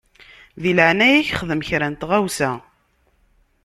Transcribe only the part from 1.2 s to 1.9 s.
xdem kra